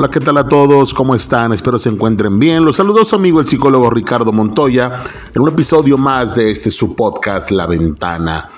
Hola, 0.00 0.10
¿qué 0.10 0.20
tal 0.20 0.38
a 0.38 0.48
todos? 0.48 0.94
¿Cómo 0.94 1.14
están? 1.14 1.52
Espero 1.52 1.78
se 1.78 1.90
encuentren 1.90 2.38
bien. 2.38 2.64
Los 2.64 2.76
saludos 2.76 3.08
su 3.08 3.16
amigo 3.16 3.38
el 3.38 3.46
psicólogo 3.46 3.90
Ricardo 3.90 4.32
Montoya 4.32 5.04
en 5.34 5.42
un 5.42 5.50
episodio 5.50 5.98
más 5.98 6.34
de 6.34 6.50
este 6.50 6.70
su 6.70 6.96
podcast 6.96 7.50
La 7.50 7.66
Ventana. 7.66 8.48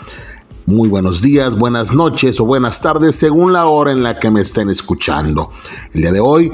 Muy 0.67 0.89
buenos 0.89 1.21
días, 1.21 1.59
buenas 1.59 1.93
noches 1.93 2.39
o 2.39 2.45
buenas 2.45 2.81
tardes 2.81 3.16
según 3.16 3.52
la 3.52 3.66
hora 3.66 3.91
en 3.91 4.05
la 4.05 4.20
que 4.20 4.30
me 4.30 4.41
estén 4.41 4.70
escuchando. 4.70 5.51
El 5.93 6.02
día 6.02 6.12
de 6.12 6.20
hoy 6.20 6.52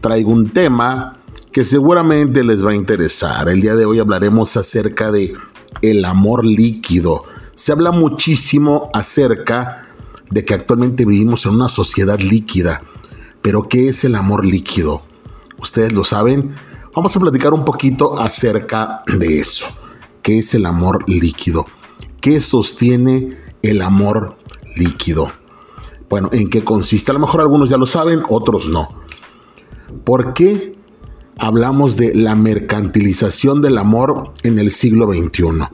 traigo 0.00 0.30
un 0.30 0.50
tema 0.50 1.16
que 1.50 1.64
seguramente 1.64 2.44
les 2.44 2.64
va 2.64 2.70
a 2.70 2.76
interesar. 2.76 3.48
El 3.48 3.60
día 3.60 3.74
de 3.74 3.84
hoy 3.84 3.98
hablaremos 3.98 4.56
acerca 4.56 5.10
de 5.10 5.34
el 5.82 6.04
amor 6.04 6.46
líquido. 6.46 7.24
Se 7.56 7.72
habla 7.72 7.90
muchísimo 7.90 8.90
acerca 8.94 9.88
de 10.30 10.44
que 10.44 10.54
actualmente 10.54 11.04
vivimos 11.04 11.46
en 11.46 11.54
una 11.54 11.68
sociedad 11.68 12.20
líquida 12.20 12.80
pero 13.42 13.68
¿qué 13.68 13.88
es 13.88 14.04
el 14.04 14.16
amor 14.16 14.44
líquido? 14.44 15.02
Ustedes 15.58 15.92
lo 15.92 16.04
saben. 16.04 16.54
Vamos 16.94 17.14
a 17.16 17.20
platicar 17.20 17.52
un 17.52 17.64
poquito 17.64 18.20
acerca 18.20 19.02
de 19.06 19.40
eso. 19.40 19.66
¿Qué 20.22 20.38
es 20.38 20.54
el 20.54 20.66
amor 20.66 21.08
líquido? 21.08 21.66
¿Qué 22.20 22.40
sostiene 22.40 23.38
el 23.62 23.82
amor 23.82 24.36
líquido? 24.76 25.32
Bueno, 26.08 26.28
¿en 26.32 26.50
qué 26.50 26.64
consiste? 26.64 27.12
A 27.12 27.14
lo 27.14 27.20
mejor 27.20 27.40
algunos 27.40 27.70
ya 27.70 27.76
lo 27.76 27.86
saben, 27.86 28.22
otros 28.28 28.68
no. 28.68 28.88
¿Por 30.04 30.34
qué 30.34 30.76
hablamos 31.38 31.96
de 31.96 32.14
la 32.14 32.34
mercantilización 32.34 33.62
del 33.62 33.78
amor 33.78 34.32
en 34.42 34.58
el 34.58 34.72
siglo 34.72 35.10
XXI? 35.12 35.68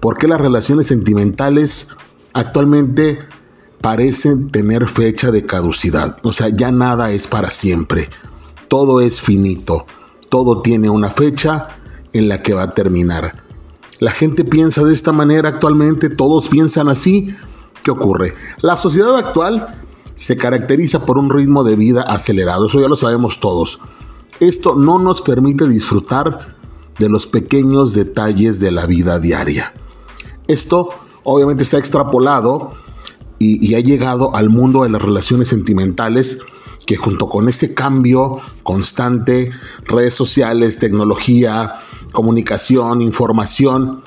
¿Por 0.00 0.18
qué 0.18 0.28
las 0.28 0.40
relaciones 0.40 0.86
sentimentales 0.86 1.88
actualmente 2.32 3.18
parecen 3.86 4.50
tener 4.50 4.88
fecha 4.88 5.30
de 5.30 5.46
caducidad. 5.46 6.16
O 6.24 6.32
sea, 6.32 6.48
ya 6.48 6.72
nada 6.72 7.12
es 7.12 7.28
para 7.28 7.52
siempre. 7.52 8.10
Todo 8.66 9.00
es 9.00 9.20
finito. 9.20 9.86
Todo 10.28 10.60
tiene 10.60 10.90
una 10.90 11.08
fecha 11.08 11.68
en 12.12 12.28
la 12.28 12.42
que 12.42 12.52
va 12.52 12.64
a 12.64 12.74
terminar. 12.74 13.44
La 14.00 14.10
gente 14.10 14.44
piensa 14.44 14.82
de 14.82 14.92
esta 14.92 15.12
manera 15.12 15.50
actualmente, 15.50 16.10
todos 16.10 16.48
piensan 16.48 16.88
así. 16.88 17.36
¿Qué 17.84 17.92
ocurre? 17.92 18.34
La 18.60 18.76
sociedad 18.76 19.16
actual 19.16 19.78
se 20.16 20.36
caracteriza 20.36 21.06
por 21.06 21.16
un 21.16 21.30
ritmo 21.30 21.62
de 21.62 21.76
vida 21.76 22.02
acelerado, 22.02 22.66
eso 22.66 22.80
ya 22.80 22.88
lo 22.88 22.96
sabemos 22.96 23.38
todos. 23.38 23.78
Esto 24.40 24.74
no 24.74 24.98
nos 24.98 25.22
permite 25.22 25.68
disfrutar 25.68 26.56
de 26.98 27.08
los 27.08 27.28
pequeños 27.28 27.94
detalles 27.94 28.58
de 28.58 28.72
la 28.72 28.86
vida 28.86 29.20
diaria. 29.20 29.74
Esto 30.48 30.88
obviamente 31.22 31.62
está 31.62 31.78
extrapolado 31.78 32.72
y, 33.38 33.74
ha 33.74 33.80
llegado 33.80 34.34
al 34.34 34.48
mundo 34.48 34.82
de 34.82 34.88
las 34.88 35.02
relaciones 35.02 35.48
sentimentales 35.48 36.38
que 36.86 36.96
junto 36.96 37.28
con 37.28 37.48
este 37.48 37.74
cambio 37.74 38.38
constante, 38.62 39.50
redes 39.84 40.14
sociales, 40.14 40.78
tecnología, 40.78 41.74
comunicación, 42.12 43.02
información 43.02 44.02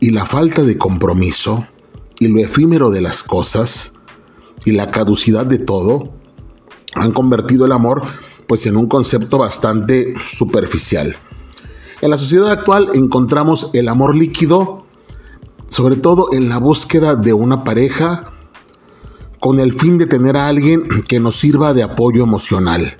y 0.00 0.10
la 0.10 0.26
falta 0.26 0.62
de 0.62 0.76
compromiso 0.76 1.66
y 2.18 2.28
lo 2.28 2.40
efímero 2.40 2.90
de 2.90 3.00
las 3.00 3.22
cosas 3.22 3.92
y 4.64 4.72
la 4.72 4.88
caducidad 4.88 5.46
de 5.46 5.58
todo 5.58 6.12
han 6.94 7.12
convertido 7.12 7.64
el 7.64 7.72
amor 7.72 8.02
pues 8.46 8.66
en 8.66 8.76
un 8.76 8.86
concepto 8.86 9.38
bastante 9.38 10.14
superficial. 10.26 11.16
En 12.00 12.10
la 12.10 12.16
sociedad 12.16 12.50
actual 12.50 12.90
encontramos 12.94 13.70
el 13.72 13.88
amor 13.88 14.16
líquido 14.16 14.81
sobre 15.72 15.96
todo 15.96 16.34
en 16.34 16.50
la 16.50 16.58
búsqueda 16.58 17.14
de 17.16 17.32
una 17.32 17.64
pareja 17.64 18.30
con 19.40 19.58
el 19.58 19.72
fin 19.72 19.96
de 19.96 20.04
tener 20.04 20.36
a 20.36 20.48
alguien 20.48 20.82
que 21.08 21.18
nos 21.18 21.36
sirva 21.36 21.72
de 21.72 21.82
apoyo 21.82 22.24
emocional. 22.24 22.98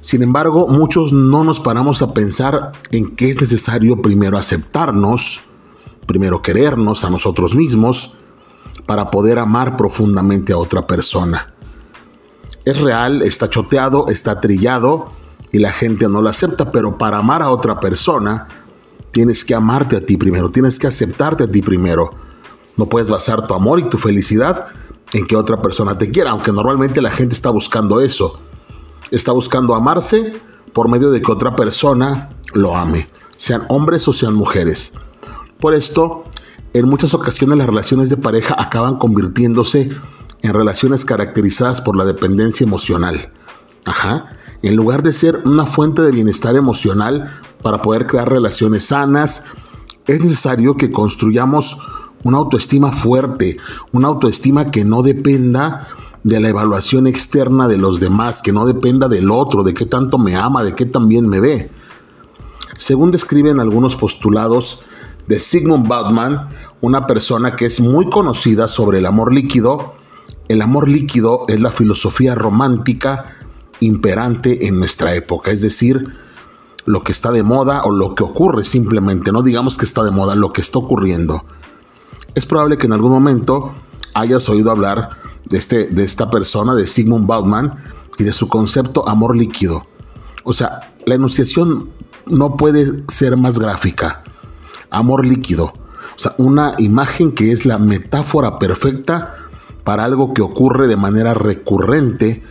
Sin 0.00 0.24
embargo, 0.24 0.66
muchos 0.66 1.12
no 1.12 1.44
nos 1.44 1.60
paramos 1.60 2.02
a 2.02 2.12
pensar 2.12 2.72
en 2.90 3.14
que 3.14 3.30
es 3.30 3.40
necesario 3.40 4.02
primero 4.02 4.36
aceptarnos, 4.36 5.42
primero 6.04 6.42
querernos 6.42 7.04
a 7.04 7.10
nosotros 7.10 7.54
mismos, 7.54 8.14
para 8.84 9.08
poder 9.12 9.38
amar 9.38 9.76
profundamente 9.76 10.52
a 10.52 10.58
otra 10.58 10.88
persona. 10.88 11.54
Es 12.64 12.80
real, 12.80 13.22
está 13.22 13.48
choteado, 13.48 14.08
está 14.08 14.40
trillado 14.40 15.12
y 15.52 15.60
la 15.60 15.72
gente 15.72 16.08
no 16.08 16.20
lo 16.20 16.30
acepta, 16.30 16.72
pero 16.72 16.98
para 16.98 17.18
amar 17.18 17.42
a 17.42 17.50
otra 17.50 17.78
persona, 17.78 18.48
Tienes 19.12 19.44
que 19.44 19.54
amarte 19.54 19.96
a 19.96 20.00
ti 20.00 20.16
primero, 20.16 20.50
tienes 20.50 20.78
que 20.78 20.86
aceptarte 20.86 21.44
a 21.44 21.50
ti 21.50 21.62
primero. 21.62 22.10
No 22.76 22.86
puedes 22.86 23.10
basar 23.10 23.46
tu 23.46 23.54
amor 23.54 23.78
y 23.78 23.88
tu 23.88 23.98
felicidad 23.98 24.66
en 25.12 25.26
que 25.26 25.36
otra 25.36 25.60
persona 25.60 25.98
te 25.98 26.10
quiera, 26.10 26.30
aunque 26.30 26.52
normalmente 26.52 27.02
la 27.02 27.10
gente 27.10 27.34
está 27.34 27.50
buscando 27.50 28.00
eso. 28.00 28.40
Está 29.10 29.32
buscando 29.32 29.74
amarse 29.74 30.32
por 30.72 30.88
medio 30.88 31.10
de 31.10 31.20
que 31.20 31.30
otra 31.30 31.54
persona 31.54 32.30
lo 32.54 32.74
ame, 32.74 33.08
sean 33.36 33.64
hombres 33.68 34.08
o 34.08 34.12
sean 34.12 34.34
mujeres. 34.34 34.92
Por 35.60 35.74
esto, 35.74 36.24
en 36.72 36.88
muchas 36.88 37.12
ocasiones 37.12 37.58
las 37.58 37.66
relaciones 37.66 38.08
de 38.08 38.16
pareja 38.16 38.56
acaban 38.58 38.96
convirtiéndose 38.96 39.90
en 40.40 40.54
relaciones 40.54 41.04
caracterizadas 41.04 41.82
por 41.82 41.96
la 41.96 42.04
dependencia 42.04 42.64
emocional. 42.64 43.30
Ajá. 43.84 44.36
En 44.62 44.76
lugar 44.76 45.02
de 45.02 45.12
ser 45.12 45.42
una 45.44 45.66
fuente 45.66 46.02
de 46.02 46.12
bienestar 46.12 46.56
emocional, 46.56 47.40
para 47.62 47.80
poder 47.82 48.06
crear 48.06 48.28
relaciones 48.28 48.86
sanas, 48.86 49.44
es 50.06 50.20
necesario 50.20 50.76
que 50.76 50.90
construyamos 50.90 51.78
una 52.24 52.38
autoestima 52.38 52.92
fuerte, 52.92 53.56
una 53.92 54.08
autoestima 54.08 54.70
que 54.70 54.84
no 54.84 55.02
dependa 55.02 55.88
de 56.22 56.40
la 56.40 56.48
evaluación 56.48 57.06
externa 57.06 57.66
de 57.66 57.78
los 57.78 57.98
demás, 57.98 58.42
que 58.42 58.52
no 58.52 58.66
dependa 58.66 59.08
del 59.08 59.30
otro, 59.30 59.62
de 59.62 59.74
qué 59.74 59.86
tanto 59.86 60.18
me 60.18 60.36
ama, 60.36 60.62
de 60.62 60.74
qué 60.74 60.86
también 60.86 61.28
me 61.28 61.40
ve. 61.40 61.70
Según 62.76 63.10
describen 63.10 63.60
algunos 63.60 63.96
postulados 63.96 64.84
de 65.26 65.38
Sigmund 65.38 65.88
Bauman, 65.88 66.48
una 66.80 67.06
persona 67.06 67.56
que 67.56 67.66
es 67.66 67.80
muy 67.80 68.08
conocida 68.08 68.68
sobre 68.68 68.98
el 68.98 69.06
amor 69.06 69.32
líquido, 69.32 69.94
el 70.48 70.62
amor 70.62 70.88
líquido 70.88 71.44
es 71.48 71.60
la 71.60 71.70
filosofía 71.70 72.34
romántica 72.34 73.36
imperante 73.80 74.66
en 74.66 74.78
nuestra 74.78 75.14
época, 75.14 75.50
es 75.50 75.60
decir, 75.60 76.08
lo 76.84 77.02
que 77.04 77.12
está 77.12 77.30
de 77.30 77.42
moda 77.42 77.84
o 77.84 77.90
lo 77.90 78.14
que 78.14 78.24
ocurre 78.24 78.64
simplemente, 78.64 79.32
no 79.32 79.42
digamos 79.42 79.76
que 79.76 79.84
está 79.84 80.02
de 80.02 80.10
moda, 80.10 80.34
lo 80.34 80.52
que 80.52 80.60
está 80.60 80.78
ocurriendo. 80.78 81.44
Es 82.34 82.46
probable 82.46 82.78
que 82.78 82.86
en 82.86 82.92
algún 82.92 83.12
momento 83.12 83.72
hayas 84.14 84.48
oído 84.48 84.70
hablar 84.70 85.10
de, 85.44 85.58
este, 85.58 85.86
de 85.86 86.04
esta 86.04 86.30
persona, 86.30 86.74
de 86.74 86.86
Sigmund 86.86 87.26
Bauman, 87.26 87.76
y 88.18 88.24
de 88.24 88.32
su 88.32 88.48
concepto 88.48 89.08
amor 89.08 89.36
líquido. 89.36 89.86
O 90.44 90.52
sea, 90.52 90.92
la 91.06 91.14
enunciación 91.14 91.90
no 92.26 92.56
puede 92.56 93.04
ser 93.08 93.36
más 93.36 93.58
gráfica. 93.58 94.22
Amor 94.90 95.24
líquido. 95.24 95.72
O 96.16 96.18
sea, 96.18 96.34
una 96.36 96.74
imagen 96.78 97.32
que 97.32 97.52
es 97.52 97.64
la 97.64 97.78
metáfora 97.78 98.58
perfecta 98.58 99.36
para 99.84 100.04
algo 100.04 100.34
que 100.34 100.42
ocurre 100.42 100.88
de 100.88 100.96
manera 100.96 101.32
recurrente 101.34 102.42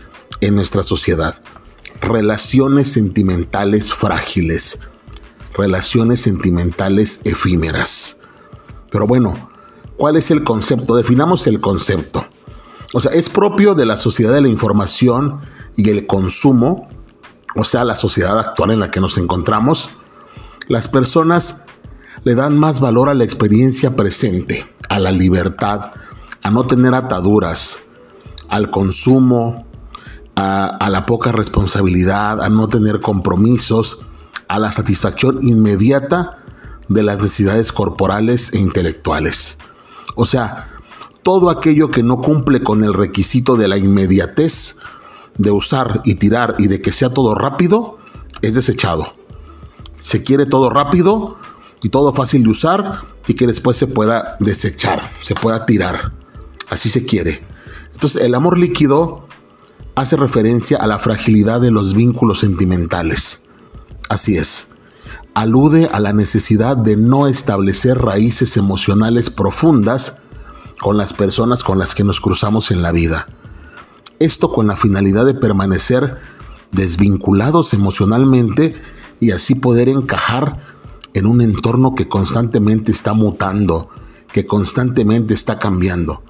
en 0.41 0.55
nuestra 0.55 0.83
sociedad 0.83 1.41
relaciones 2.01 2.91
sentimentales 2.91 3.93
frágiles, 3.93 4.79
relaciones 5.53 6.21
sentimentales 6.21 7.21
efímeras. 7.23 8.17
Pero 8.91 9.07
bueno, 9.07 9.49
¿cuál 9.97 10.17
es 10.17 10.31
el 10.31 10.43
concepto? 10.43 10.95
Definamos 10.95 11.47
el 11.47 11.61
concepto. 11.61 12.25
O 12.93 12.99
sea, 12.99 13.11
es 13.13 13.29
propio 13.29 13.75
de 13.75 13.85
la 13.85 13.97
sociedad 13.97 14.33
de 14.33 14.41
la 14.41 14.49
información 14.49 15.41
y 15.77 15.89
el 15.89 16.07
consumo, 16.07 16.89
o 17.55 17.63
sea, 17.63 17.85
la 17.85 17.95
sociedad 17.95 18.37
actual 18.37 18.71
en 18.71 18.79
la 18.79 18.91
que 18.91 18.99
nos 18.99 19.17
encontramos. 19.17 19.91
Las 20.67 20.87
personas 20.87 21.63
le 22.23 22.35
dan 22.35 22.59
más 22.59 22.81
valor 22.81 23.09
a 23.09 23.13
la 23.13 23.23
experiencia 23.23 23.95
presente, 23.95 24.65
a 24.89 24.99
la 24.99 25.11
libertad, 25.11 25.93
a 26.43 26.51
no 26.51 26.67
tener 26.67 26.93
ataduras, 26.93 27.79
al 28.49 28.69
consumo, 28.69 29.70
a, 30.35 30.89
la 30.89 31.05
poca 31.05 31.31
responsabilidad, 31.31 32.41
a 32.41 32.49
no 32.49 32.67
tener 32.67 33.01
compromisos, 33.01 33.99
a 34.47 34.59
la 34.59 34.71
satisfacción 34.71 35.39
inmediata 35.41 36.39
de 36.87 37.03
las 37.03 37.17
necesidades 37.17 37.71
corporales 37.71 38.53
e 38.53 38.59
intelectuales. 38.59 39.57
O 40.15 40.25
sea, 40.25 40.69
todo 41.23 41.49
aquello 41.49 41.91
que 41.91 42.03
no 42.03 42.17
cumple 42.17 42.63
con 42.63 42.83
el 42.83 42.93
requisito 42.93 43.55
de 43.55 43.67
la 43.67 43.77
inmediatez, 43.77 44.77
de 45.37 45.51
usar 45.51 46.01
y 46.03 46.15
tirar 46.15 46.55
y 46.59 46.67
de 46.67 46.81
que 46.81 46.91
sea 46.91 47.13
todo 47.13 47.35
rápido, 47.35 47.97
es 48.41 48.55
desechado. 48.55 49.13
Se 49.99 50.23
quiere 50.23 50.45
todo 50.45 50.69
rápido 50.69 51.37
y 51.83 51.89
todo 51.89 52.13
fácil 52.13 52.43
de 52.43 52.49
usar 52.49 53.03
y 53.27 53.35
que 53.35 53.47
después 53.47 53.77
se 53.77 53.87
pueda 53.87 54.35
desechar, 54.39 55.11
se 55.21 55.35
pueda 55.35 55.65
tirar. 55.65 56.11
Así 56.69 56.89
se 56.89 57.05
quiere. 57.05 57.43
Entonces 57.93 58.23
el 58.23 58.33
amor 58.35 58.57
líquido 58.57 59.27
hace 59.95 60.15
referencia 60.15 60.77
a 60.77 60.87
la 60.87 60.99
fragilidad 60.99 61.61
de 61.61 61.71
los 61.71 61.93
vínculos 61.93 62.39
sentimentales. 62.39 63.45
Así 64.09 64.37
es, 64.37 64.69
alude 65.33 65.89
a 65.91 65.99
la 65.99 66.13
necesidad 66.13 66.77
de 66.77 66.95
no 66.97 67.27
establecer 67.27 67.97
raíces 67.97 68.57
emocionales 68.57 69.29
profundas 69.29 70.21
con 70.79 70.97
las 70.97 71.13
personas 71.13 71.63
con 71.63 71.77
las 71.77 71.95
que 71.95 72.03
nos 72.03 72.19
cruzamos 72.19 72.71
en 72.71 72.81
la 72.81 72.91
vida. 72.91 73.27
Esto 74.19 74.51
con 74.51 74.67
la 74.67 74.77
finalidad 74.77 75.25
de 75.25 75.33
permanecer 75.33 76.19
desvinculados 76.71 77.73
emocionalmente 77.73 78.75
y 79.19 79.31
así 79.31 79.55
poder 79.55 79.89
encajar 79.89 80.59
en 81.13 81.25
un 81.25 81.41
entorno 81.41 81.93
que 81.95 82.07
constantemente 82.07 82.91
está 82.91 83.13
mutando, 83.13 83.89
que 84.31 84.45
constantemente 84.45 85.33
está 85.33 85.59
cambiando. 85.59 86.23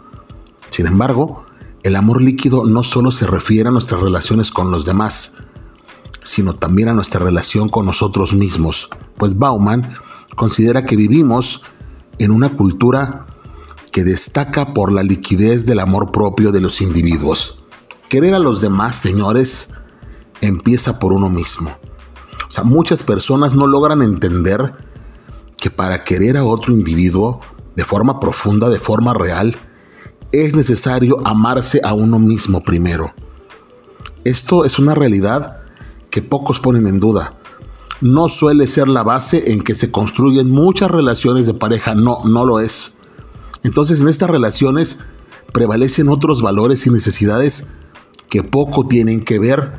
Sin 0.69 0.87
embargo, 0.87 1.45
el 1.83 1.95
amor 1.95 2.22
líquido 2.22 2.66
no 2.66 2.83
solo 2.83 3.12
se 3.12 3.25
refiere 3.25 3.69
a 3.69 3.72
nuestras 3.72 4.01
relaciones 4.01 4.51
con 4.51 4.72
los 4.72 4.86
demás, 4.86 5.33
sino 6.24 6.54
también 6.54 6.89
a 6.89 6.94
nuestra 6.94 7.19
relación 7.19 7.69
con 7.69 7.86
nosotros 7.86 8.33
mismos, 8.33 8.89
pues 9.18 9.38
Bauman 9.38 9.95
considera 10.36 10.86
que 10.86 10.95
vivimos 10.95 11.63
en 12.19 12.31
una 12.31 12.56
cultura 12.56 13.25
que 13.92 14.04
destaca 14.04 14.74
por 14.74 14.92
la 14.92 15.04
liquidez 15.04 15.66
del 15.66 15.80
amor 15.80 16.12
propio 16.12 16.51
de 16.51 16.62
los 16.62 16.81
individuos. 16.81 17.60
Querer 18.10 18.36
a 18.36 18.39
los 18.39 18.62
demás, 18.62 18.95
señores, 18.95 19.74
empieza 20.39 21.00
por 21.00 21.13
uno 21.13 21.30
mismo. 21.30 21.72
O 22.48 22.51
sea, 22.51 22.63
muchas 22.63 23.04
personas 23.04 23.54
no 23.56 23.68
logran 23.68 24.01
entender 24.01 24.74
que 25.60 25.69
para 25.69 26.04
querer 26.04 26.38
a 26.38 26.44
otro 26.44 26.74
individuo 26.74 27.39
de 27.75 27.86
forma 27.86 28.19
profunda, 28.19 28.69
de 28.69 28.80
forma 28.80 29.13
real, 29.13 29.57
es 30.31 30.56
necesario 30.56 31.18
amarse 31.25 31.81
a 31.83 31.94
uno 31.94 32.19
mismo 32.19 32.63
primero. 32.63 33.13
Esto 34.24 34.66
es 34.66 34.80
una 34.80 34.94
realidad 34.94 35.57
que 36.10 36.22
pocos 36.22 36.60
ponen 36.60 36.88
en 36.88 37.00
duda. 37.00 37.38
No 38.01 38.30
suele 38.30 38.68
ser 38.68 38.88
la 38.88 39.04
base 39.04 39.51
en 39.51 39.62
que 39.62 39.75
se 39.75 39.92
construyen 39.92 40.50
muchas 40.50 40.89
relaciones 40.89 41.48
de 41.48 41.54
pareja, 41.54 41.95
no, 41.95 42.19
no 42.24 42.45
lo 42.45 42.60
es. 42.60 42.98
Entonces 43.63 44.01
en 44.01 44.07
estas 44.07 44.30
relaciones 44.30 45.00
prevalecen 45.54 46.10
otros 46.10 46.42
valores 46.42 46.88
y 46.88 46.89
necesidades 46.89 47.68
que 48.30 48.44
poco 48.44 48.88
tienen 48.88 49.24
que 49.24 49.39
ver 49.39 49.74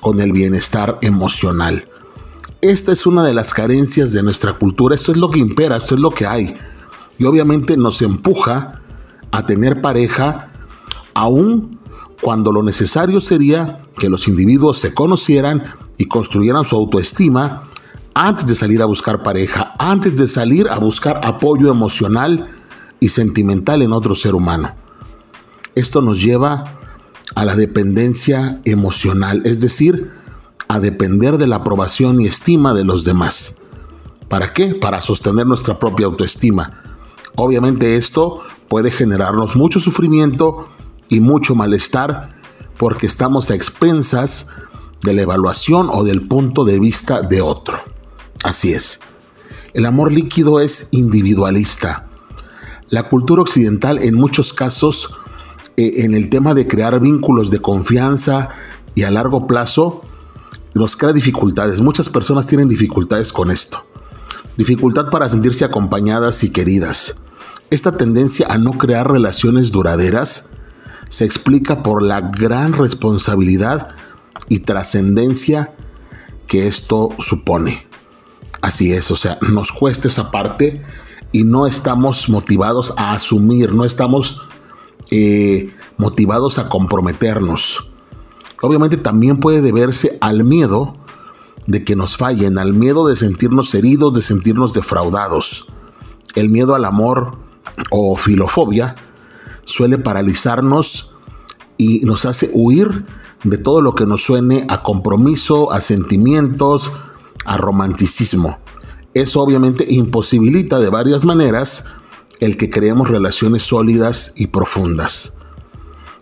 con 0.00 0.20
el 0.20 0.32
bienestar 0.32 0.98
emocional. 1.02 1.88
Esta 2.60 2.92
es 2.92 3.06
una 3.06 3.24
de 3.24 3.34
las 3.34 3.52
carencias 3.52 4.12
de 4.12 4.22
nuestra 4.22 4.54
cultura, 4.54 4.94
esto 4.94 5.12
es 5.12 5.18
lo 5.18 5.30
que 5.30 5.38
impera, 5.38 5.76
esto 5.76 5.94
es 5.94 6.00
lo 6.00 6.10
que 6.10 6.26
hay. 6.26 6.56
Y 7.18 7.24
obviamente 7.24 7.76
nos 7.76 8.02
empuja 8.02 8.77
a 9.30 9.46
tener 9.46 9.80
pareja 9.80 10.52
aún 11.14 11.78
cuando 12.20 12.52
lo 12.52 12.62
necesario 12.62 13.20
sería 13.20 13.80
que 13.98 14.08
los 14.08 14.28
individuos 14.28 14.78
se 14.78 14.94
conocieran 14.94 15.74
y 15.96 16.06
construyeran 16.06 16.64
su 16.64 16.76
autoestima 16.76 17.62
antes 18.14 18.46
de 18.46 18.54
salir 18.54 18.82
a 18.82 18.86
buscar 18.86 19.22
pareja, 19.22 19.74
antes 19.78 20.16
de 20.18 20.26
salir 20.26 20.68
a 20.68 20.78
buscar 20.78 21.20
apoyo 21.24 21.70
emocional 21.70 22.48
y 23.00 23.10
sentimental 23.10 23.82
en 23.82 23.92
otro 23.92 24.14
ser 24.14 24.34
humano. 24.34 24.74
Esto 25.74 26.00
nos 26.00 26.20
lleva 26.20 26.64
a 27.34 27.44
la 27.44 27.54
dependencia 27.54 28.60
emocional, 28.64 29.42
es 29.44 29.60
decir, 29.60 30.10
a 30.66 30.80
depender 30.80 31.38
de 31.38 31.46
la 31.46 31.56
aprobación 31.56 32.20
y 32.20 32.26
estima 32.26 32.74
de 32.74 32.84
los 32.84 33.04
demás. 33.04 33.56
¿Para 34.28 34.52
qué? 34.52 34.74
Para 34.74 35.00
sostener 35.00 35.46
nuestra 35.46 35.78
propia 35.78 36.06
autoestima. 36.06 36.82
Obviamente 37.36 37.96
esto 37.96 38.42
puede 38.68 38.90
generarnos 38.90 39.56
mucho 39.56 39.80
sufrimiento 39.80 40.68
y 41.08 41.20
mucho 41.20 41.54
malestar 41.54 42.36
porque 42.76 43.06
estamos 43.06 43.50
a 43.50 43.54
expensas 43.54 44.48
de 45.02 45.12
la 45.12 45.22
evaluación 45.22 45.88
o 45.90 46.04
del 46.04 46.26
punto 46.26 46.64
de 46.64 46.78
vista 46.78 47.22
de 47.22 47.40
otro. 47.40 47.78
Así 48.44 48.72
es. 48.72 49.00
El 49.74 49.86
amor 49.86 50.12
líquido 50.12 50.60
es 50.60 50.88
individualista. 50.92 52.06
La 52.88 53.08
cultura 53.08 53.42
occidental 53.42 54.02
en 54.02 54.14
muchos 54.14 54.52
casos 54.52 55.14
eh, 55.76 56.04
en 56.04 56.14
el 56.14 56.30
tema 56.30 56.54
de 56.54 56.66
crear 56.66 56.98
vínculos 57.00 57.50
de 57.50 57.60
confianza 57.60 58.50
y 58.94 59.02
a 59.02 59.10
largo 59.10 59.46
plazo 59.46 60.02
nos 60.74 60.96
crea 60.96 61.12
dificultades. 61.12 61.82
Muchas 61.82 62.08
personas 62.08 62.46
tienen 62.46 62.68
dificultades 62.68 63.32
con 63.32 63.50
esto. 63.50 63.84
Dificultad 64.56 65.10
para 65.10 65.28
sentirse 65.28 65.64
acompañadas 65.64 66.42
y 66.44 66.50
queridas. 66.50 67.20
Esta 67.70 67.96
tendencia 67.96 68.46
a 68.48 68.56
no 68.56 68.72
crear 68.72 69.10
relaciones 69.10 69.70
duraderas 69.70 70.48
se 71.10 71.24
explica 71.24 71.82
por 71.82 72.02
la 72.02 72.20
gran 72.20 72.72
responsabilidad 72.72 73.88
y 74.48 74.60
trascendencia 74.60 75.74
que 76.46 76.66
esto 76.66 77.10
supone. 77.18 77.86
Así 78.62 78.92
es, 78.92 79.10
o 79.10 79.16
sea, 79.16 79.38
nos 79.48 79.70
cuesta 79.70 80.08
esa 80.08 80.30
parte 80.30 80.82
y 81.30 81.44
no 81.44 81.66
estamos 81.66 82.28
motivados 82.28 82.94
a 82.96 83.12
asumir, 83.12 83.74
no 83.74 83.84
estamos 83.84 84.42
eh, 85.10 85.74
motivados 85.98 86.58
a 86.58 86.68
comprometernos. 86.68 87.86
Obviamente 88.62 88.96
también 88.96 89.38
puede 89.38 89.60
deberse 89.60 90.18
al 90.20 90.42
miedo 90.42 90.96
de 91.66 91.84
que 91.84 91.96
nos 91.96 92.16
fallen, 92.16 92.58
al 92.58 92.72
miedo 92.72 93.06
de 93.06 93.16
sentirnos 93.16 93.74
heridos, 93.74 94.14
de 94.14 94.22
sentirnos 94.22 94.72
defraudados. 94.72 95.66
El 96.34 96.48
miedo 96.48 96.74
al 96.74 96.86
amor 96.86 97.37
o 97.90 98.16
filofobia 98.16 98.96
suele 99.64 99.98
paralizarnos 99.98 101.14
y 101.76 102.00
nos 102.00 102.24
hace 102.24 102.50
huir 102.52 103.04
de 103.44 103.58
todo 103.58 103.82
lo 103.82 103.94
que 103.94 104.06
nos 104.06 104.22
suene 104.22 104.66
a 104.68 104.82
compromiso, 104.82 105.70
a 105.72 105.80
sentimientos, 105.80 106.90
a 107.44 107.56
romanticismo. 107.56 108.58
Eso 109.14 109.40
obviamente 109.40 109.86
imposibilita 109.88 110.80
de 110.80 110.90
varias 110.90 111.24
maneras 111.24 111.84
el 112.40 112.56
que 112.56 112.70
creemos 112.70 113.08
relaciones 113.08 113.62
sólidas 113.62 114.32
y 114.36 114.48
profundas. 114.48 115.34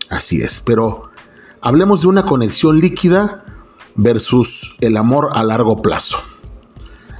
Así 0.09 0.41
es, 0.41 0.61
pero 0.61 1.09
hablemos 1.61 2.01
de 2.01 2.07
una 2.07 2.25
conexión 2.25 2.79
líquida 2.79 3.45
versus 3.95 4.75
el 4.81 4.97
amor 4.97 5.29
a 5.33 5.43
largo 5.43 5.81
plazo. 5.81 6.17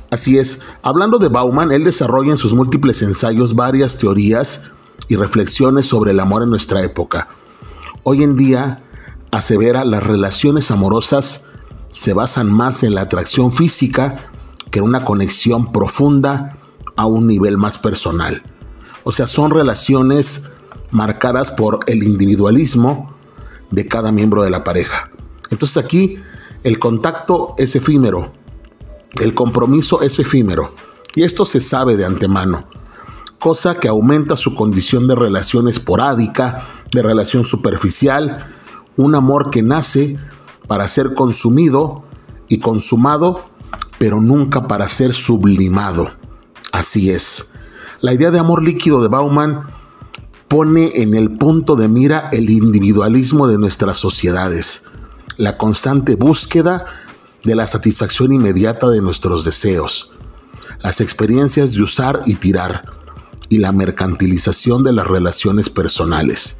Así 0.09 0.38
es, 0.38 0.62
hablando 0.81 1.18
de 1.18 1.27
Bauman, 1.27 1.71
él 1.71 1.83
desarrolla 1.83 2.31
en 2.31 2.38
sus 2.38 2.54
múltiples 2.54 3.01
ensayos 3.01 3.56
varias 3.56 3.98
teorías 3.98 4.63
y 5.07 5.15
reflexiones 5.15 5.88
sobre 5.88 6.12
el 6.12 6.19
amor 6.19 6.44
en 6.44 6.50
nuestra 6.50 6.81
época. 6.81 7.27
Hoy 8.04 8.24
en 8.24 8.38
día, 8.38 8.83
asevera 9.31 9.83
las 9.83 10.06
relaciones 10.06 10.71
amorosas 10.71 11.44
se 11.92 12.13
basan 12.13 12.51
más 12.51 12.83
en 12.83 12.94
la 12.94 13.01
atracción 13.01 13.51
física 13.51 14.30
que 14.71 14.80
en 14.80 14.86
una 14.86 15.04
conexión 15.04 15.71
profunda 15.71 16.57
a 16.95 17.06
un 17.06 17.27
nivel 17.27 17.57
más 17.57 17.77
personal. 17.77 18.44
O 19.04 19.12
sea, 19.12 19.25
son 19.25 19.51
relaciones 19.51 20.44
marcadas 20.92 21.51
por 21.51 21.80
el 21.88 22.04
individualismo 22.04 23.15
de 23.71 23.88
cada 23.88 24.11
miembro 24.11 24.44
de 24.44 24.49
la 24.49 24.64
pareja. 24.64 25.09
Entonces 25.49 25.78
aquí 25.78 26.19
el 26.64 26.80
contacto 26.80 27.56
es 27.57 27.76
efímero, 27.76 28.31
el 29.19 29.33
compromiso 29.33 30.02
es 30.02 30.19
efímero 30.19 30.74
y 31.16 31.24
esto 31.24 31.45
se 31.45 31.62
sabe 31.62 31.97
de 31.97 32.06
antemano, 32.06 32.68
cosa 33.40 33.76
que 33.76 33.88
aumenta 33.88 34.36
su 34.36 34.56
condición 34.56 35.07
de 35.07 35.16
relación 35.16 35.68
esporádica, 35.68 36.64
de 36.92 37.02
relación 37.02 37.44
superficial, 37.44 38.54
un 38.95 39.16
amor 39.16 39.50
que 39.50 39.64
nace 39.64 40.19
para 40.68 40.88
ser 40.88 41.14
consumido 41.14 42.04
y 42.47 42.59
consumado, 42.59 43.45
pero 43.97 44.21
nunca 44.21 44.68
para 44.68 44.88
ser 44.90 45.14
sublimado. 45.14 46.12
Así 46.71 47.09
es. 47.09 47.52
La 48.02 48.14
idea 48.14 48.30
de 48.30 48.40
amor 48.40 48.62
líquido 48.62 49.02
de 49.02 49.07
Bauman 49.07 49.64
pone 50.47 51.02
en 51.02 51.16
el 51.16 51.38
punto 51.38 51.76
de 51.76 51.88
mira 51.88 52.30
el 52.31 52.50
individualismo 52.50 53.47
de 53.47 53.57
nuestras 53.57 53.97
sociedades, 53.97 54.83
la 55.38 55.57
constante 55.57 56.16
búsqueda 56.16 56.86
de 57.44 57.56
la 57.56 57.67
satisfacción 57.67 58.33
inmediata 58.33 58.89
de 58.89 59.01
nuestros 59.01 59.45
deseos, 59.45 60.11
las 60.81 61.01
experiencias 61.01 61.73
de 61.73 61.81
usar 61.81 62.21
y 62.25 62.35
tirar 62.35 62.85
y 63.49 63.59
la 63.59 63.71
mercantilización 63.71 64.83
de 64.83 64.94
las 64.94 65.07
relaciones 65.07 65.69
personales. 65.69 66.57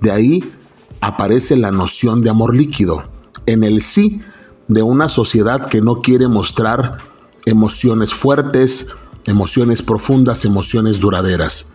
De 0.00 0.10
ahí 0.10 0.52
aparece 1.00 1.56
la 1.56 1.70
noción 1.70 2.22
de 2.22 2.30
amor 2.30 2.54
líquido, 2.54 3.04
en 3.46 3.64
el 3.64 3.82
sí 3.82 4.22
de 4.66 4.82
una 4.82 5.08
sociedad 5.08 5.66
que 5.68 5.80
no 5.80 6.02
quiere 6.02 6.28
mostrar 6.28 6.98
emociones 7.46 8.12
fuertes, 8.12 8.88
emociones 9.24 9.82
profundas, 9.82 10.44
emociones 10.44 11.00
duraderas, 11.00 11.68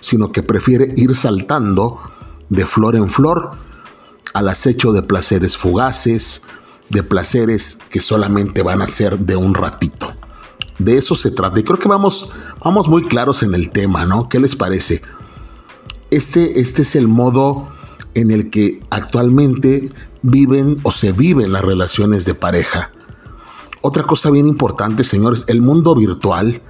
sino 0.00 0.32
que 0.32 0.42
prefiere 0.42 0.92
ir 0.96 1.16
saltando 1.16 1.98
de 2.48 2.66
flor 2.66 2.96
en 2.96 3.10
flor 3.10 3.52
al 4.34 4.48
acecho 4.48 4.92
de 4.92 5.02
placeres 5.02 5.56
fugaces, 5.56 6.42
de 6.88 7.02
placeres 7.02 7.78
que 7.90 8.00
solamente 8.00 8.62
van 8.62 8.82
a 8.82 8.86
ser 8.86 9.18
de 9.18 9.36
un 9.36 9.54
ratito. 9.54 10.14
De 10.78 10.98
eso 10.98 11.14
se 11.14 11.30
trata. 11.30 11.58
Y 11.58 11.62
creo 11.62 11.78
que 11.78 11.88
vamos, 11.88 12.30
vamos 12.62 12.88
muy 12.88 13.06
claros 13.06 13.42
en 13.42 13.54
el 13.54 13.70
tema, 13.70 14.04
¿no? 14.04 14.28
¿Qué 14.28 14.38
les 14.38 14.56
parece? 14.56 15.02
Este, 16.10 16.60
este 16.60 16.82
es 16.82 16.94
el 16.96 17.08
modo 17.08 17.68
en 18.14 18.30
el 18.30 18.50
que 18.50 18.82
actualmente 18.90 19.92
viven 20.22 20.78
o 20.82 20.92
se 20.92 21.12
viven 21.12 21.52
las 21.52 21.64
relaciones 21.64 22.24
de 22.24 22.34
pareja. 22.34 22.92
Otra 23.80 24.02
cosa 24.02 24.30
bien 24.30 24.48
importante, 24.48 25.04
señores, 25.04 25.44
el 25.48 25.62
mundo 25.62 25.94
virtual 25.94 26.62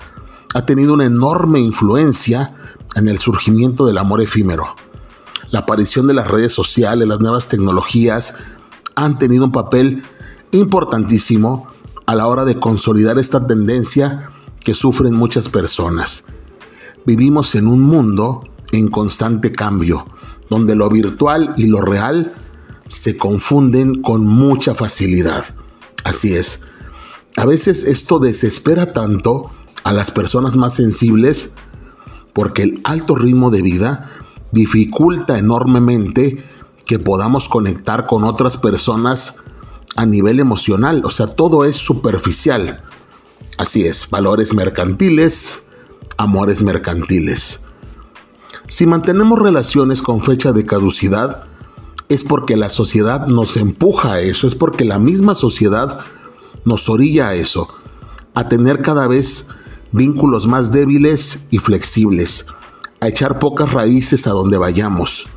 ha 0.54 0.66
tenido 0.66 0.94
una 0.94 1.04
enorme 1.04 1.60
influencia 1.60 2.54
en 2.94 3.08
el 3.08 3.18
surgimiento 3.18 3.86
del 3.86 3.98
amor 3.98 4.20
efímero. 4.20 4.74
la 5.50 5.60
aparición 5.60 6.08
de 6.08 6.14
las 6.14 6.28
redes 6.28 6.52
sociales, 6.52 7.06
las 7.06 7.20
nuevas 7.20 7.46
tecnologías, 7.46 8.34
han 8.96 9.18
tenido 9.18 9.44
un 9.44 9.52
papel 9.52 10.02
importantísimo 10.50 11.68
a 12.06 12.14
la 12.14 12.26
hora 12.26 12.44
de 12.44 12.58
consolidar 12.58 13.18
esta 13.18 13.46
tendencia 13.46 14.30
que 14.64 14.74
sufren 14.74 15.14
muchas 15.14 15.48
personas. 15.48 16.24
Vivimos 17.04 17.54
en 17.54 17.68
un 17.68 17.82
mundo 17.82 18.42
en 18.72 18.88
constante 18.88 19.52
cambio, 19.52 20.06
donde 20.50 20.74
lo 20.74 20.88
virtual 20.88 21.54
y 21.56 21.66
lo 21.66 21.82
real 21.82 22.34
se 22.88 23.16
confunden 23.16 24.02
con 24.02 24.26
mucha 24.26 24.74
facilidad. 24.74 25.44
Así 26.02 26.34
es. 26.34 26.62
A 27.36 27.44
veces 27.44 27.84
esto 27.84 28.18
desespera 28.18 28.92
tanto 28.92 29.50
a 29.84 29.92
las 29.92 30.10
personas 30.10 30.56
más 30.56 30.74
sensibles 30.74 31.54
porque 32.32 32.62
el 32.62 32.80
alto 32.84 33.14
ritmo 33.14 33.50
de 33.50 33.62
vida 33.62 34.10
dificulta 34.52 35.38
enormemente 35.38 36.44
que 36.86 36.98
podamos 36.98 37.48
conectar 37.48 38.06
con 38.06 38.24
otras 38.24 38.56
personas 38.56 39.36
a 39.96 40.06
nivel 40.06 40.40
emocional. 40.40 41.02
O 41.04 41.10
sea, 41.10 41.26
todo 41.26 41.64
es 41.64 41.76
superficial. 41.76 42.82
Así 43.58 43.86
es, 43.86 44.08
valores 44.10 44.54
mercantiles, 44.54 45.62
amores 46.16 46.62
mercantiles. 46.62 47.60
Si 48.68 48.86
mantenemos 48.86 49.38
relaciones 49.38 50.02
con 50.02 50.20
fecha 50.20 50.52
de 50.52 50.66
caducidad, 50.66 51.44
es 52.08 52.22
porque 52.22 52.56
la 52.56 52.70
sociedad 52.70 53.26
nos 53.26 53.56
empuja 53.56 54.14
a 54.14 54.20
eso, 54.20 54.46
es 54.46 54.54
porque 54.54 54.84
la 54.84 54.98
misma 54.98 55.34
sociedad 55.34 56.00
nos 56.64 56.88
orilla 56.88 57.28
a 57.28 57.34
eso, 57.34 57.68
a 58.34 58.48
tener 58.48 58.82
cada 58.82 59.06
vez 59.08 59.48
vínculos 59.92 60.46
más 60.46 60.72
débiles 60.72 61.46
y 61.50 61.58
flexibles, 61.58 62.46
a 63.00 63.08
echar 63.08 63.38
pocas 63.38 63.72
raíces 63.72 64.26
a 64.26 64.30
donde 64.30 64.58
vayamos. 64.58 65.28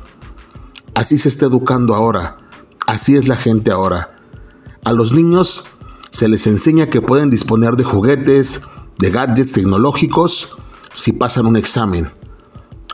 Así 1.00 1.16
se 1.16 1.30
está 1.30 1.46
educando 1.46 1.94
ahora, 1.94 2.36
así 2.86 3.16
es 3.16 3.26
la 3.26 3.36
gente 3.36 3.70
ahora. 3.70 4.18
A 4.84 4.92
los 4.92 5.14
niños 5.14 5.64
se 6.10 6.28
les 6.28 6.46
enseña 6.46 6.90
que 6.90 7.00
pueden 7.00 7.30
disponer 7.30 7.76
de 7.76 7.84
juguetes, 7.84 8.60
de 8.98 9.10
gadgets 9.10 9.52
tecnológicos, 9.52 10.50
si 10.94 11.12
pasan 11.12 11.46
un 11.46 11.56
examen. 11.56 12.10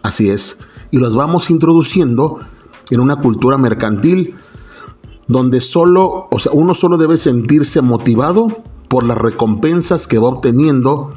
Así 0.05 0.31
es, 0.31 0.61
y 0.93 0.99
los 0.99 1.17
vamos 1.17 1.51
introduciendo 1.51 2.39
en 2.91 3.01
una 3.01 3.17
cultura 3.17 3.59
mercantil 3.59 4.37
donde 5.27 5.61
solo, 5.61 6.29
o 6.31 6.39
sea, 6.39 6.53
uno 6.53 6.77
solo 6.77 6.99
debe 6.99 7.17
sentirse 7.17 7.81
motivado 7.81 8.63
por 8.87 9.03
las 9.03 9.19
recompensas 9.19 10.07
que 10.07 10.21
va 10.21 10.29
obteniendo 10.29 11.13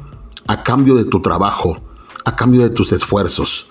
a 0.48 0.64
cambio 0.64 0.96
de 0.96 1.04
tu 1.04 1.22
trabajo, 1.22 1.78
a 2.24 2.34
cambio 2.34 2.62
de 2.62 2.70
tus 2.70 2.90
esfuerzos. 2.90 3.68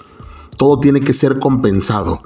Todo 0.55 0.79
tiene 0.79 1.01
que 1.01 1.11
ser 1.11 1.39
compensado. 1.39 2.21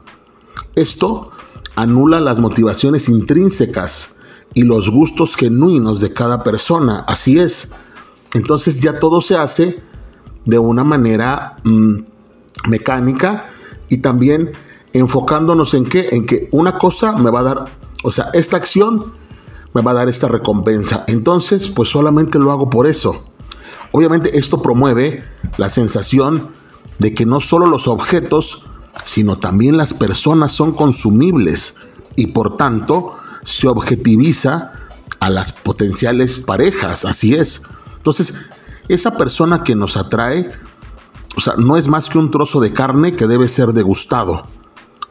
Esto 0.75 1.31
anula 1.75 2.19
las 2.19 2.39
motivaciones 2.39 3.09
intrínsecas 3.09 4.15
y 4.53 4.63
los 4.63 4.89
gustos 4.89 5.35
genuinos 5.35 5.99
de 5.99 6.13
cada 6.13 6.43
persona. 6.43 7.03
Así 7.07 7.39
es. 7.39 7.71
Entonces 8.33 8.81
ya 8.81 8.99
todo 8.99 9.21
se 9.21 9.35
hace 9.35 9.81
de 10.45 10.59
una 10.59 10.83
manera 10.83 11.57
mm, 11.63 11.99
mecánica 12.69 13.49
y 13.89 13.97
también 13.97 14.51
enfocándonos 14.93 15.73
en 15.73 15.85
qué, 15.85 16.09
en 16.11 16.25
que 16.25 16.49
una 16.51 16.77
cosa 16.77 17.13
me 17.15 17.31
va 17.31 17.39
a 17.39 17.43
dar, 17.43 17.65
o 18.03 18.11
sea, 18.11 18.29
esta 18.33 18.57
acción 18.57 19.13
me 19.73 19.81
va 19.81 19.91
a 19.91 19.95
dar 19.95 20.09
esta 20.09 20.27
recompensa. 20.27 21.03
Entonces, 21.07 21.69
pues 21.69 21.89
solamente 21.89 22.39
lo 22.39 22.51
hago 22.51 22.69
por 22.69 22.87
eso. 22.87 23.25
Obviamente 23.91 24.37
esto 24.37 24.61
promueve 24.61 25.23
la 25.57 25.69
sensación 25.69 26.49
de 26.99 27.13
que 27.13 27.25
no 27.25 27.39
solo 27.39 27.65
los 27.65 27.87
objetos, 27.87 28.65
sino 29.05 29.37
también 29.37 29.77
las 29.77 29.93
personas 29.93 30.51
son 30.51 30.73
consumibles 30.73 31.75
y 32.15 32.27
por 32.27 32.57
tanto 32.57 33.15
se 33.43 33.67
objetiviza 33.67 34.71
a 35.19 35.29
las 35.29 35.53
potenciales 35.53 36.39
parejas, 36.39 37.05
así 37.05 37.35
es. 37.35 37.63
Entonces, 37.97 38.33
esa 38.89 39.11
persona 39.11 39.63
que 39.63 39.75
nos 39.75 39.97
atrae, 39.97 40.51
o 41.35 41.41
sea, 41.41 41.55
no 41.57 41.77
es 41.77 41.87
más 41.87 42.09
que 42.09 42.17
un 42.17 42.29
trozo 42.29 42.59
de 42.59 42.73
carne 42.73 43.15
que 43.15 43.27
debe 43.27 43.47
ser 43.47 43.73
degustado. 43.73 44.45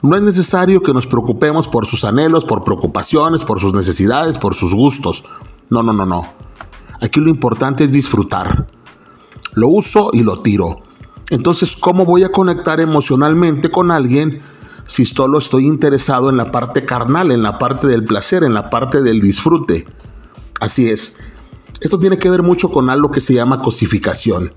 No 0.02 0.16
es 0.16 0.22
necesario 0.22 0.82
que 0.82 0.92
nos 0.92 1.06
preocupemos 1.06 1.68
por 1.68 1.86
sus 1.86 2.04
anhelos, 2.04 2.44
por 2.44 2.64
preocupaciones, 2.64 3.44
por 3.44 3.60
sus 3.60 3.72
necesidades, 3.72 4.36
por 4.36 4.54
sus 4.54 4.74
gustos. 4.74 5.24
No, 5.70 5.82
no, 5.82 5.92
no, 5.92 6.04
no. 6.04 6.26
Aquí 7.00 7.20
lo 7.20 7.30
importante 7.30 7.84
es 7.84 7.92
disfrutar. 7.92 8.68
Lo 9.54 9.68
uso 9.68 10.10
y 10.12 10.20
lo 10.22 10.40
tiro. 10.40 10.81
Entonces, 11.32 11.76
¿cómo 11.76 12.04
voy 12.04 12.24
a 12.24 12.28
conectar 12.30 12.78
emocionalmente 12.78 13.70
con 13.70 13.90
alguien 13.90 14.42
si 14.86 15.06
solo 15.06 15.38
estoy 15.38 15.64
interesado 15.64 16.28
en 16.28 16.36
la 16.36 16.52
parte 16.52 16.84
carnal, 16.84 17.30
en 17.30 17.42
la 17.42 17.58
parte 17.58 17.86
del 17.86 18.04
placer, 18.04 18.44
en 18.44 18.52
la 18.52 18.68
parte 18.68 19.00
del 19.00 19.22
disfrute? 19.22 19.86
Así 20.60 20.90
es. 20.90 21.16
Esto 21.80 21.98
tiene 21.98 22.18
que 22.18 22.28
ver 22.28 22.42
mucho 22.42 22.68
con 22.68 22.90
algo 22.90 23.10
que 23.10 23.22
se 23.22 23.32
llama 23.32 23.62
cosificación. 23.62 24.52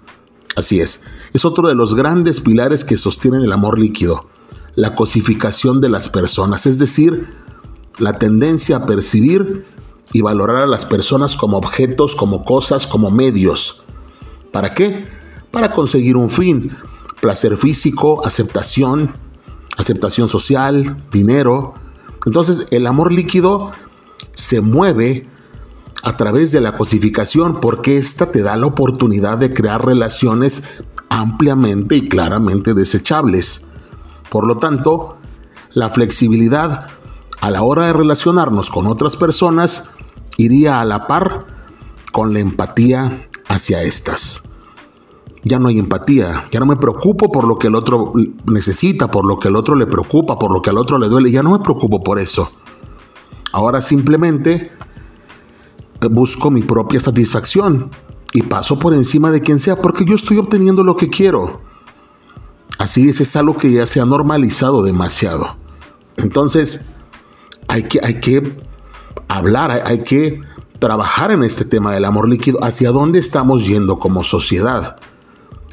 Así 0.58 0.82
es, 0.82 1.04
es 1.32 1.46
otro 1.46 1.70
de 1.70 1.76
los 1.76 1.96
grandes 1.96 2.42
pilares 2.42 2.84
que 2.84 2.98
sostienen 2.98 3.44
el 3.44 3.54
amor 3.54 3.80
líquido, 3.80 4.28
la 4.76 4.96
cosificación 4.96 5.80
de 5.80 5.88
las 5.88 6.10
personas, 6.10 6.66
es 6.66 6.78
decir, 6.78 7.34
la 8.00 8.12
tendencia 8.12 8.76
a 8.76 8.86
percibir 8.86 9.64
y 10.12 10.20
valorar 10.20 10.64
a 10.64 10.68
las 10.68 10.86
personas 10.86 11.38
como 11.38 11.56
objetos, 11.56 12.16
como 12.16 12.44
cosas, 12.44 12.86
como 12.86 13.12
medios. 13.12 13.82
¿Para 14.52 14.74
qué? 14.74 15.16
Para 15.56 15.72
conseguir 15.72 16.18
un 16.18 16.30
fin, 16.30 16.76
placer 17.22 17.56
físico, 17.56 18.26
aceptación, 18.26 19.14
aceptación 19.78 20.28
social, 20.28 21.02
dinero. 21.14 21.76
Entonces 22.26 22.66
el 22.72 22.86
amor 22.88 23.14
líquido 23.14 23.72
se 24.34 24.60
mueve 24.60 25.30
a 26.04 26.18
través 26.18 26.52
de 26.52 26.60
la 26.60 26.76
cosificación 26.76 27.62
porque 27.62 27.96
esta 27.96 28.34
te 28.34 28.42
da 28.42 28.58
la 28.58 28.66
oportunidad 28.66 29.38
de 29.38 29.54
crear 29.54 29.86
relaciones 29.86 30.62
ampliamente 31.08 31.96
y 31.96 32.10
claramente 32.10 32.74
desechables. 32.74 33.66
Por 34.30 34.46
lo 34.46 34.58
tanto, 34.58 35.20
la 35.72 35.90
flexibilidad 35.90 36.88
a 37.40 37.50
la 37.50 37.64
hora 37.64 37.88
de 37.88 37.94
relacionarnos 37.94 38.70
con 38.70 38.88
otras 38.88 39.16
personas 39.16 39.86
iría 40.36 40.82
a 40.82 40.86
la 40.86 41.08
par 41.08 41.48
con 42.12 42.34
la 42.34 42.40
empatía 42.40 43.30
hacia 43.48 43.84
estas. 43.84 44.45
Ya 45.46 45.60
no 45.60 45.70
hay 45.70 45.80
empatía, 45.80 46.46
ya 46.52 46.60
no 46.60 46.66
me 46.66 46.76
preocupo 46.76 47.32
por 47.32 47.46
lo 47.46 47.58
que 47.58 47.68
el 47.68 47.76
otro 47.76 48.12
necesita, 48.46 49.08
por 49.08 49.26
lo 49.26 49.40
que 49.40 49.48
el 49.48 49.56
otro 49.56 49.76
le 49.76 49.86
preocupa, 49.86 50.38
por 50.38 50.52
lo 50.52 50.62
que 50.62 50.72
al 50.72 50.78
otro 50.78 50.98
le 50.98 51.08
duele, 51.08 51.32
ya 51.32 51.44
no 51.44 51.52
me 51.52 51.60
preocupo 51.60 52.04
por 52.04 52.20
eso. 52.20 52.52
Ahora 53.54 53.82
simplemente 53.82 54.72
busco 56.10 56.52
mi 56.52 56.64
propia 56.64 57.00
satisfacción 57.00 57.90
y 58.34 58.42
paso 58.42 58.78
por 58.78 58.94
encima 58.94 59.32
de 59.32 59.42
quien 59.42 59.60
sea 59.60 59.78
porque 59.78 60.04
yo 60.04 60.16
estoy 60.16 60.38
obteniendo 60.38 60.84
lo 60.84 60.98
que 60.98 61.10
quiero. 61.10 61.62
Así 62.78 63.08
es, 63.08 63.22
es 63.22 63.36
algo 63.36 63.56
que 63.56 63.72
ya 63.72 63.86
se 63.86 64.02
ha 64.02 64.06
normalizado 64.06 64.84
demasiado. 64.84 65.56
Entonces, 66.18 66.88
hay 67.68 67.84
que, 67.84 68.00
hay 68.04 68.20
que 68.20 68.58
hablar, 69.28 69.72
hay 69.86 70.04
que 70.04 70.42
trabajar 70.80 71.32
en 71.32 71.44
este 71.44 71.66
tema 71.66 71.94
del 71.94 72.06
amor 72.06 72.28
líquido. 72.28 72.62
¿Hacia 72.64 72.92
dónde 72.92 73.20
estamos 73.20 73.66
yendo 73.66 74.00
como 74.00 74.24
sociedad? 74.24 74.98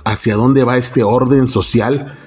¿Hacia 0.05 0.37
dónde 0.37 0.65
va 0.65 0.77
este 0.77 1.03
orden 1.03 1.47
social? 1.47 2.19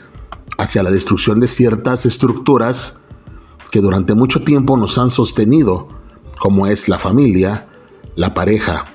Hacia 0.58 0.84
la 0.84 0.92
destrucción 0.92 1.40
de 1.40 1.48
ciertas 1.48 2.06
estructuras 2.06 3.02
que 3.72 3.82
durante 3.82 4.14
mucho 4.14 4.42
tiempo 4.42 4.78
nos 4.78 4.98
han 4.98 5.12
sostenido, 5.12 5.90
como 6.40 6.68
es 6.68 6.88
la 6.88 6.98
familia, 6.98 7.68
la 8.16 8.34
pareja. 8.34 8.86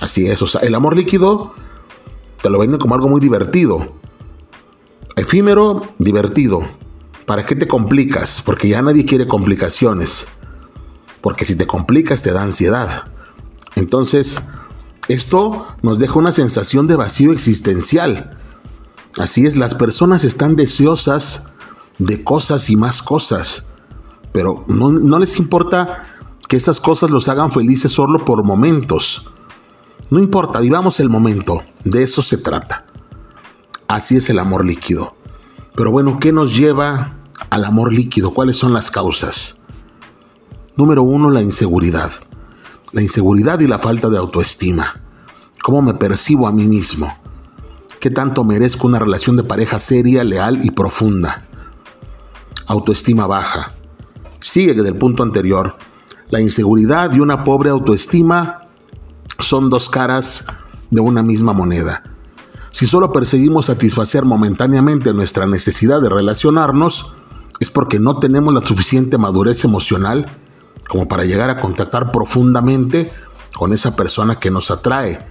Así 0.00 0.26
es, 0.26 0.40
o 0.42 0.46
sea, 0.46 0.62
el 0.62 0.74
amor 0.74 0.96
líquido 0.96 1.54
te 2.42 2.50
lo 2.50 2.58
venden 2.58 2.80
como 2.80 2.94
algo 2.94 3.08
muy 3.08 3.20
divertido. 3.20 3.96
Efímero, 5.16 5.82
divertido. 5.98 6.60
¿Para 7.26 7.44
qué 7.44 7.56
te 7.56 7.66
complicas? 7.66 8.42
Porque 8.44 8.68
ya 8.68 8.82
nadie 8.82 9.04
quiere 9.04 9.26
complicaciones. 9.26 10.28
Porque 11.20 11.44
si 11.44 11.56
te 11.56 11.66
complicas 11.66 12.22
te 12.22 12.32
da 12.32 12.42
ansiedad. 12.42 13.04
Entonces, 13.74 14.40
esto 15.08 15.66
nos 15.82 15.98
deja 15.98 16.18
una 16.18 16.32
sensación 16.32 16.86
de 16.86 16.96
vacío 16.96 17.32
existencial. 17.32 18.38
Así 19.16 19.46
es, 19.46 19.56
las 19.56 19.74
personas 19.74 20.24
están 20.24 20.56
deseosas 20.56 21.46
de 21.98 22.22
cosas 22.22 22.68
y 22.70 22.76
más 22.76 23.02
cosas, 23.02 23.68
pero 24.32 24.64
no, 24.68 25.18
les 25.18 25.38
importa 25.38 26.04
que 26.48 26.56
esas 26.56 26.80
cosas 26.80 27.10
los 27.10 27.28
hagan 27.28 27.52
felices 27.52 27.92
solo 27.92 28.24
por 28.24 28.44
momentos. 28.44 29.30
No 30.10 30.18
importa, 30.18 30.60
vivamos 30.60 31.00
el 31.00 31.08
momento, 31.08 31.62
de 31.84 32.02
eso 32.02 32.20
se 32.20 32.36
trata. 32.36 32.84
Así 33.88 34.16
es 34.16 34.28
el 34.28 34.38
amor 34.38 34.64
líquido. 34.64 35.16
Pero 35.74 35.90
bueno, 35.90 36.18
¿qué 36.20 36.32
nos 36.32 36.56
lleva 36.56 37.14
al 37.48 37.64
amor 37.64 37.92
líquido? 37.92 38.32
¿Cuáles 38.32 38.56
son 38.56 38.72
las 38.72 38.90
causas? 38.90 39.58
Número 40.76 41.02
uno, 41.02 41.30
la 41.30 41.42
inseguridad. 41.42 42.12
La 42.96 43.02
inseguridad 43.02 43.60
y 43.60 43.66
la 43.66 43.78
falta 43.78 44.08
de 44.08 44.16
autoestima. 44.16 45.02
¿Cómo 45.62 45.82
me 45.82 45.92
percibo 45.92 46.48
a 46.48 46.50
mí 46.50 46.64
mismo? 46.64 47.14
¿Qué 48.00 48.08
tanto 48.08 48.42
merezco 48.42 48.86
una 48.86 48.98
relación 48.98 49.36
de 49.36 49.42
pareja 49.42 49.78
seria, 49.78 50.24
leal 50.24 50.64
y 50.64 50.70
profunda? 50.70 51.46
autoestima 52.66 53.26
baja. 53.26 53.74
Sigue 54.40 54.82
del 54.82 54.96
punto 54.96 55.22
anterior. 55.22 55.76
La 56.30 56.40
inseguridad 56.40 57.12
y 57.12 57.20
una 57.20 57.44
pobre 57.44 57.68
autoestima 57.68 58.62
son 59.40 59.68
dos 59.68 59.90
caras 59.90 60.46
de 60.88 61.02
una 61.02 61.22
misma 61.22 61.52
moneda. 61.52 62.02
Si 62.72 62.86
solo 62.86 63.12
perseguimos 63.12 63.66
satisfacer 63.66 64.24
momentáneamente 64.24 65.12
nuestra 65.12 65.44
necesidad 65.44 66.00
de 66.00 66.08
relacionarnos, 66.08 67.12
es 67.60 67.68
porque 67.68 68.00
no 68.00 68.18
tenemos 68.18 68.54
la 68.54 68.64
suficiente 68.64 69.18
madurez 69.18 69.64
emocional 69.66 70.38
como 70.88 71.08
para 71.08 71.24
llegar 71.24 71.50
a 71.50 71.60
contactar 71.60 72.12
profundamente 72.12 73.10
con 73.54 73.72
esa 73.72 73.96
persona 73.96 74.38
que 74.38 74.50
nos 74.50 74.70
atrae. 74.70 75.26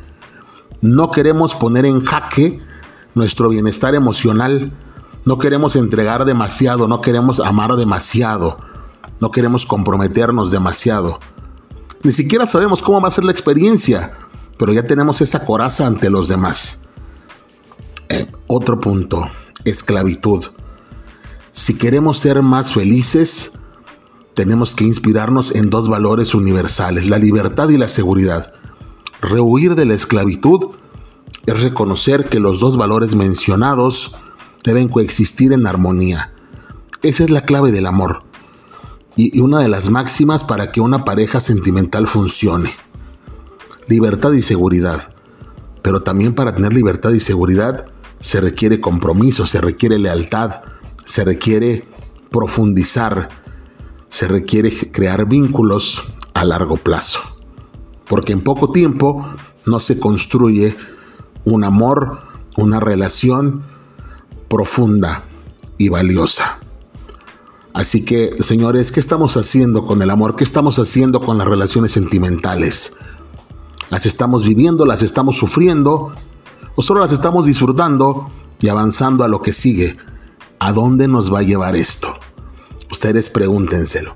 No 0.82 1.12
queremos 1.12 1.56
poner 1.56 1.86
en 1.86 2.04
jaque 2.04 2.62
nuestro 3.14 3.50
bienestar 3.50 3.96
emocional, 3.96 4.74
no 5.24 5.38
queremos 5.38 5.76
entregar 5.76 6.26
demasiado, 6.26 6.88
no 6.88 7.02
queremos 7.02 7.40
amar 7.40 7.76
demasiado, 7.76 8.60
no 9.20 9.32
queremos 9.32 9.66
comprometernos 9.66 10.52
demasiado. 10.52 11.20
Ni 12.04 12.12
siquiera 12.12 12.46
sabemos 12.46 12.82
cómo 12.82 13.02
va 13.02 13.08
a 13.08 13.12
ser 13.12 13.24
la 13.24 13.32
experiencia, 13.32 14.18
pero 14.58 14.74
ya 14.74 14.86
tenemos 14.86 15.22
esa 15.22 15.44
coraza 15.46 15.88
ante 15.88 16.10
los 16.10 16.28
demás. 16.28 16.82
Eh, 18.10 18.32
otro 18.48 18.80
punto, 18.80 19.28
esclavitud. 19.64 20.46
Si 21.52 21.78
queremos 21.78 22.20
ser 22.20 22.42
más 22.44 22.74
felices, 22.74 23.54
tenemos 24.36 24.76
que 24.76 24.84
inspirarnos 24.84 25.56
en 25.56 25.70
dos 25.70 25.90
valores 25.90 26.36
universales, 26.36 27.08
la 27.08 27.18
libertad 27.18 27.70
y 27.70 27.78
la 27.78 27.88
seguridad. 27.88 28.54
Rehuir 29.22 29.76
de 29.76 29.86
la 29.86 29.94
esclavitud 29.96 30.76
es 31.46 31.62
reconocer 31.62 32.28
que 32.30 32.40
los 32.40 32.60
dos 32.60 32.78
valores 32.78 33.16
mencionados 33.16 34.14
deben 34.64 34.90
coexistir 34.90 35.54
en 35.54 35.66
armonía. 35.66 36.34
Esa 37.02 37.24
es 37.24 37.30
la 37.30 37.42
clave 37.42 37.72
del 37.72 37.86
amor 37.86 38.24
y 39.16 39.40
una 39.40 39.60
de 39.60 39.70
las 39.70 39.90
máximas 39.90 40.44
para 40.44 40.72
que 40.72 40.82
una 40.82 41.06
pareja 41.06 41.40
sentimental 41.40 42.08
funcione. 42.08 42.74
Libertad 43.88 44.34
y 44.34 44.42
seguridad. 44.42 45.14
Pero 45.82 46.02
también 46.02 46.34
para 46.34 46.54
tener 46.56 46.74
libertad 46.74 47.12
y 47.12 47.20
seguridad 47.20 47.86
se 48.20 48.42
requiere 48.42 48.82
compromiso, 48.82 49.46
se 49.46 49.62
requiere 49.62 50.00
lealtad, 50.00 50.64
se 51.06 51.24
requiere 51.24 51.88
profundizar, 52.32 53.30
se 54.16 54.30
requiere 54.30 54.72
crear 54.94 55.28
vínculos 55.28 56.02
a 56.34 56.46
largo 56.46 56.78
plazo. 56.78 57.20
Porque 58.08 58.32
en 58.32 58.40
poco 58.40 58.72
tiempo 58.72 59.26
no 59.66 59.82
se 59.82 60.00
construye 60.00 60.78
un 61.44 61.66
amor, 61.66 62.20
una 62.56 62.80
relación 62.80 63.66
profunda 64.48 65.26
y 65.78 65.90
valiosa. 65.90 66.60
Así 67.74 68.06
que, 68.06 68.42
señores, 68.42 68.94
¿qué 68.94 69.02
estamos 69.02 69.36
haciendo 69.36 69.86
con 69.86 70.02
el 70.02 70.10
amor? 70.10 70.38
¿Qué 70.38 70.46
estamos 70.46 70.80
haciendo 70.80 71.20
con 71.20 71.38
las 71.38 71.50
relaciones 71.50 71.92
sentimentales? 71.92 72.94
¿Las 73.90 74.06
estamos 74.06 74.48
viviendo? 74.48 74.86
¿Las 74.86 75.02
estamos 75.02 75.36
sufriendo? 75.38 76.16
¿O 76.78 76.82
solo 76.82 77.02
las 77.02 77.12
estamos 77.12 77.48
disfrutando 77.48 78.30
y 78.62 78.70
avanzando 78.70 79.26
a 79.26 79.28
lo 79.28 79.42
que 79.42 79.52
sigue? 79.52 79.98
¿A 80.60 80.72
dónde 80.72 81.10
nos 81.10 81.34
va 81.34 81.40
a 81.40 81.44
llevar 81.44 81.76
esto? 81.76 82.18
Pregúntenselo. 83.14 84.16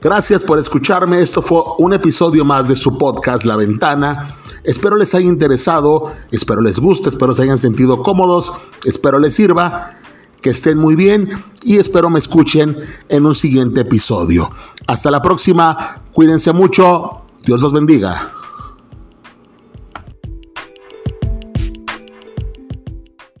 Gracias 0.00 0.44
por 0.44 0.58
escucharme. 0.58 1.20
Esto 1.20 1.42
fue 1.42 1.60
un 1.78 1.92
episodio 1.92 2.44
más 2.44 2.68
de 2.68 2.76
su 2.76 2.96
podcast 2.96 3.44
La 3.44 3.56
Ventana. 3.56 4.36
Espero 4.62 4.96
les 4.96 5.12
haya 5.14 5.26
interesado, 5.26 6.12
espero 6.30 6.60
les 6.60 6.78
guste, 6.78 7.08
espero 7.08 7.34
se 7.34 7.42
hayan 7.42 7.58
sentido 7.58 8.00
cómodos, 8.00 8.52
espero 8.84 9.18
les 9.18 9.34
sirva, 9.34 9.96
que 10.40 10.50
estén 10.50 10.78
muy 10.78 10.94
bien 10.94 11.30
y 11.64 11.78
espero 11.78 12.10
me 12.10 12.20
escuchen 12.20 12.76
en 13.08 13.26
un 13.26 13.34
siguiente 13.34 13.80
episodio. 13.80 14.50
Hasta 14.86 15.10
la 15.10 15.20
próxima, 15.20 16.02
cuídense 16.12 16.52
mucho, 16.52 17.22
Dios 17.44 17.60
los 17.60 17.72
bendiga. 17.72 18.41